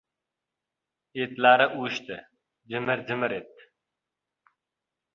[1.25, 2.19] Etlari uvishdi,
[2.75, 3.73] jimir-jimir etdi.